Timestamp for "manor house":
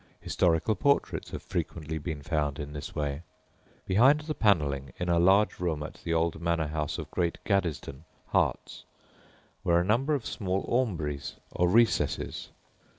6.41-6.97